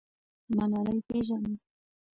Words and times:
ملالۍ 0.55 0.99
پیژنه. 1.09 1.53